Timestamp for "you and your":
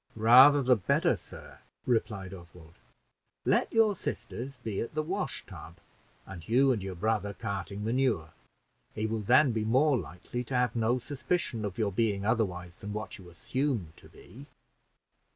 6.49-6.95